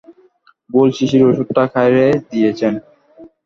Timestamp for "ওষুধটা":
1.29-1.63